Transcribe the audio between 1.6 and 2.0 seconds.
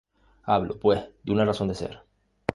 de ser.